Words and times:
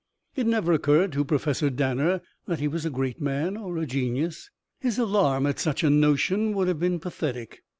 It 0.35 0.47
never 0.47 0.73
occurred 0.73 1.11
to 1.11 1.23
Professor 1.23 1.69
Danner 1.69 2.21
that 2.47 2.59
he 2.59 2.67
was 2.67 2.87
a 2.87 2.89
great 2.89 3.21
man 3.21 3.55
or 3.55 3.77
a 3.77 3.85
genius. 3.85 4.49
His 4.79 4.97
alarm 4.97 5.45
at 5.45 5.59
such 5.59 5.83
a 5.83 5.91
notion 5.91 6.55
would 6.55 6.67
have 6.67 6.79
been 6.79 6.99
pathetic. 6.99 7.61